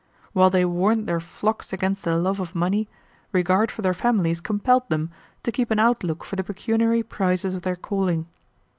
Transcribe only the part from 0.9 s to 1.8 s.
their flocks